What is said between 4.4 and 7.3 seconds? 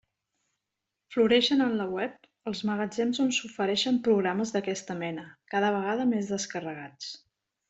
d'aquesta mena, cada vegada més descarregats.